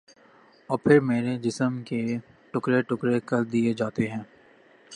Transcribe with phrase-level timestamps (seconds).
[0.69, 2.01] اور پھر میرے جسم کے
[2.53, 4.23] ٹکڑے ٹکڑے کر دیے جاتے ہیں